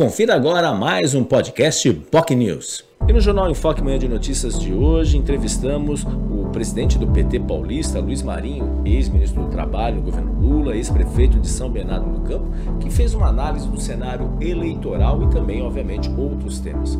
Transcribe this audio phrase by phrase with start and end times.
[0.00, 2.82] Confira agora mais um podcast POC News.
[3.06, 8.00] E no Jornal Enfoque Manhã de Notícias de hoje, entrevistamos o presidente do PT paulista,
[8.00, 12.50] Luiz Marinho, ex-ministro do Trabalho no governo Lula, ex-prefeito de São Bernardo do Campo,
[12.80, 16.98] que fez uma análise do cenário eleitoral e também, obviamente, outros temas.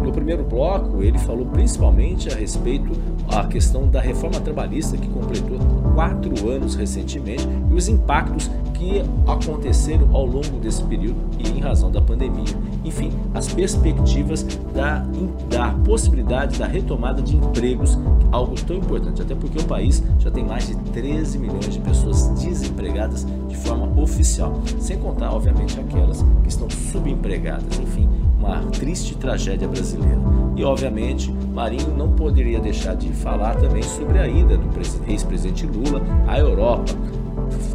[0.00, 2.90] No primeiro bloco, ele falou principalmente a respeito
[3.30, 5.56] da questão da reforma trabalhista que completou
[5.94, 8.50] quatro anos recentemente e os impactos
[8.80, 12.56] que aconteceram ao longo desse período e em razão da pandemia.
[12.82, 14.42] Enfim, as perspectivas
[14.74, 15.04] da,
[15.50, 17.98] da possibilidade da retomada de empregos,
[18.32, 22.28] algo tão importante, até porque o país já tem mais de 13 milhões de pessoas
[22.28, 27.78] desempregadas de forma oficial, sem contar, obviamente, aquelas que estão subempregadas.
[27.78, 28.08] Enfim,
[28.38, 30.18] uma triste tragédia brasileira.
[30.56, 34.70] E, obviamente, Marinho não poderia deixar de falar também sobre a ida do
[35.06, 36.92] ex-presidente Lula à Europa,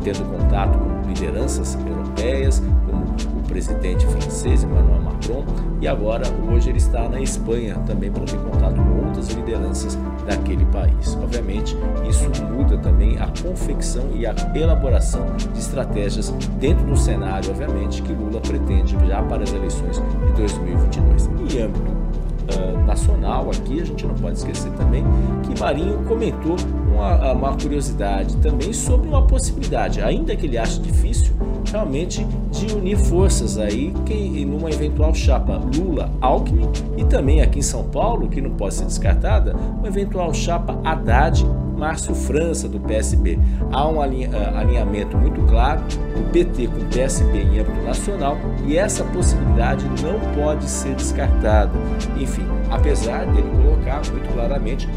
[0.04, 3.06] tendo contato com lideranças europeias, como
[3.40, 5.46] o presidente francês Emmanuel Macron,
[5.82, 10.66] e agora hoje ele está na Espanha também para ter contato com outras lideranças daquele
[10.66, 11.18] país.
[11.22, 11.78] Obviamente,
[12.10, 18.14] isso muda também a confecção e a elaboração de estratégias dentro do cenário, obviamente, que
[18.14, 21.28] Lula pretende já para as eleições de 2022.
[21.28, 22.75] Em âmbito uh,
[23.52, 25.04] aqui a gente não pode esquecer também
[25.44, 26.56] que Marinho comentou
[26.94, 31.34] uma, uma curiosidade também sobre uma possibilidade, ainda que ele ache difícil,
[31.70, 37.84] realmente de unir forças aí que, numa eventual chapa Lula-Alckmin e também aqui em São
[37.84, 43.40] Paulo, que não pode ser descartada, uma eventual chapa Haddad Márcio França, do PSB.
[43.72, 48.78] Há um ah, alinhamento muito claro do PT com o PSB em âmbito nacional e
[48.78, 51.72] essa possibilidade não pode ser descartada.
[52.18, 54.88] Enfim, apesar dele colocar muito claramente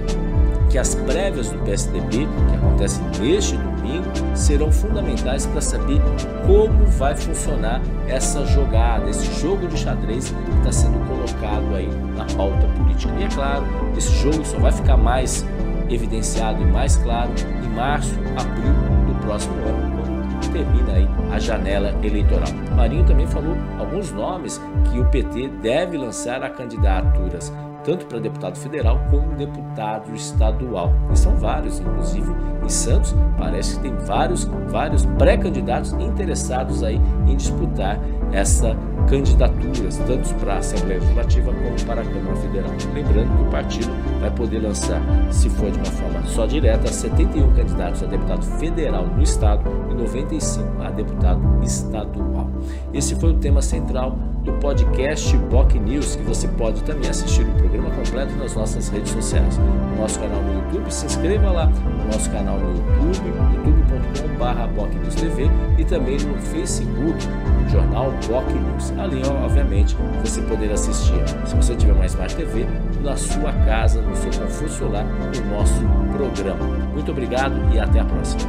[0.71, 6.01] que as prévias do PSDB, que acontecem neste domingo, serão fundamentais para saber
[6.47, 12.25] como vai funcionar essa jogada, esse jogo de xadrez que está sendo colocado aí na
[12.37, 13.13] pauta política.
[13.19, 13.65] E é claro,
[13.97, 15.45] esse jogo só vai ficar mais
[15.89, 17.31] evidenciado e mais claro
[17.65, 18.73] em março, abril
[19.07, 22.49] do próximo ano, quando termina aí a janela eleitoral.
[22.75, 27.53] Marinho também falou alguns nomes que o PT deve lançar a candidaturas
[27.89, 30.93] tanto para deputado federal como deputado estadual.
[31.11, 32.31] E são vários, inclusive
[32.63, 37.99] em Santos, parece que tem vários, vários pré-candidatos interessados aí em disputar
[38.31, 38.77] essa
[39.09, 42.71] candidaturas, tanto para a Assembleia Legislativa como para a Câmara Federal.
[42.93, 45.01] Lembrando que o partido vai poder lançar,
[45.31, 49.95] se for de uma forma só direta, 71 candidatos a deputado federal no estado e
[49.95, 52.51] 95 a deputado estadual.
[52.93, 54.15] Esse foi o tema central
[54.49, 59.13] do podcast Boc News, que você pode também assistir o programa completo nas nossas redes
[59.13, 59.59] sociais.
[59.59, 65.51] No nosso canal no YouTube, se inscreva lá no nosso canal no YouTube, youtube.com.br TV
[65.77, 67.19] e também no Facebook,
[67.71, 68.91] Jornal Boc News.
[68.99, 69.95] Ali, obviamente,
[70.25, 71.13] você poderá assistir,
[71.47, 72.67] se você tiver uma Smart TV,
[73.03, 75.83] na sua casa, no seu conforto celular, o nosso
[76.17, 76.65] programa.
[76.95, 78.41] Muito obrigado e até a próxima.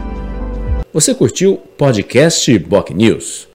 [0.93, 3.47] Você curtiu o podcast Boc News?